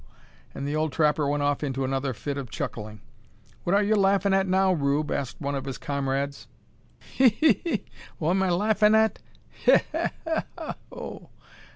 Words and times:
And 0.55 0.67
the 0.67 0.75
old 0.75 0.91
trapper 0.91 1.27
went 1.27 1.43
off 1.43 1.63
into 1.63 1.83
another 1.85 2.11
fit 2.11 2.35
of 2.35 2.49
chuckling. 2.49 3.01
"What 3.63 3.75
are 3.75 3.83
ye 3.83 3.93
laughin' 3.93 4.33
at 4.33 4.47
now, 4.47 4.73
Rube?" 4.73 5.11
asked 5.11 5.39
one 5.39 5.53
of 5.53 5.65
his 5.65 5.77
comrades. 5.77 6.47
"He! 6.97 7.29
he! 7.29 7.61
he! 7.63 7.85
What 8.17 8.31
am 8.31 8.41
I 8.41 8.49
larfin' 8.49 8.95
at? 8.95 9.19
He! 9.47 9.73
he! 9.73 9.77
he! 10.91 11.19